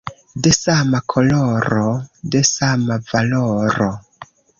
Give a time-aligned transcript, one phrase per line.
[0.45, 1.83] De sama koloro,
[2.37, 3.91] de sama valoro.